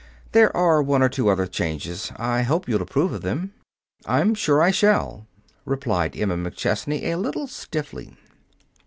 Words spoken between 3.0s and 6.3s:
of them." "I'm sure I shall," replied